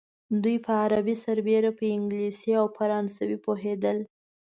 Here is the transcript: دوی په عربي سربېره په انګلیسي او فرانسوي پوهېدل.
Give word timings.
دوی 0.43 0.57
په 0.65 0.71
عربي 0.83 1.15
سربېره 1.25 1.71
په 1.77 1.83
انګلیسي 1.95 2.51
او 2.59 2.65
فرانسوي 2.77 3.37
پوهېدل. 3.45 3.97